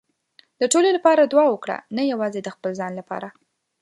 [0.59, 3.27] د ټولو لپاره دعا وکړه، نه یوازې د خپل ځان لپاره.